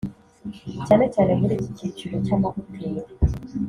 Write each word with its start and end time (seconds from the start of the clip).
cyane 0.87 1.05
cyane 1.13 1.31
muri 1.41 1.53
iki 1.65 1.71
kiciro 1.77 2.15
cy’amahoteli 2.25 3.01